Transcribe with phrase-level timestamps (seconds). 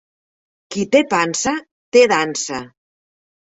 [0.75, 1.55] Qui té pansa,
[1.99, 2.67] té dansa.